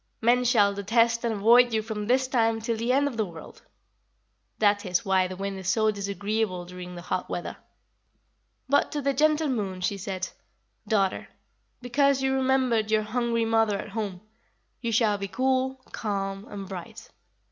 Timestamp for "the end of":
2.75-3.17